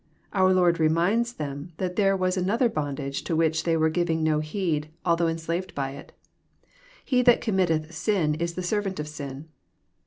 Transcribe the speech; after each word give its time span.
Our 0.33 0.51
Lord 0.51 0.79
reminds 0.79 1.33
them 1.33 1.73
that 1.77 1.95
there 1.95 2.17
was 2.17 2.35
another 2.35 2.69
bondage 2.69 3.23
to 3.25 3.35
which 3.35 3.65
they 3.65 3.77
were 3.77 3.91
giving 3.91 4.23
no 4.23 4.39
heed, 4.39 4.89
although 5.05 5.27
enslaved 5.27 5.75
by 5.75 5.91
it. 5.91 6.11
—^* 6.65 6.65
He 7.05 7.21
that 7.21 7.39
committetb 7.39 7.93
sin 7.93 8.33
is 8.33 8.55
the 8.55 8.63
servant 8.63 8.99
of 8.99 9.07
sin." 9.07 9.49